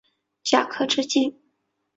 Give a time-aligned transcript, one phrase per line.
[0.41, 1.37] 甲壳直径。